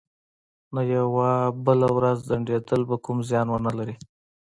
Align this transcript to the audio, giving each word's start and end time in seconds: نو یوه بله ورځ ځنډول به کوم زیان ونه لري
نو 0.73 0.81
یوه 0.95 1.29
بله 1.65 1.87
ورځ 1.97 2.17
ځنډول 2.29 2.81
به 2.89 2.95
کوم 3.05 3.17
زیان 3.29 3.47
ونه 3.49 3.71
لري 3.77 3.95